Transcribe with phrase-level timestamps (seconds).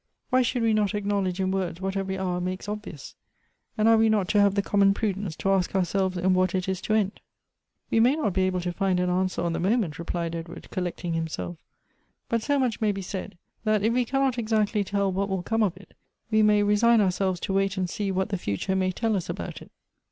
[0.31, 3.13] Why should we not acknowledge in words what every hour makes obvious?
[3.77, 6.67] and are we not to have the common prudence to ask ouiselves in what it
[6.67, 7.19] is to end?"
[7.91, 9.77] 6* 130 Goethe's" We may not be able to find an answer on the mo
[9.77, 11.57] ment," replied Edward, collecting himself;"
[12.29, 15.61] but so much may be said, that if we cannot exactly tell what will come
[15.61, 15.93] of it,
[16.31, 19.61] we may resign ourselves to wait and see what the future may tell us about
[19.61, 19.69] it.".